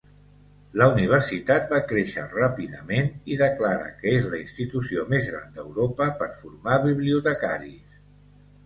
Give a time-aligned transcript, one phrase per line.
[0.81, 6.33] La universitat va créixer ràpidament i declara que és la institució més gran d"Europa per
[6.43, 8.05] formar bibliotecaris.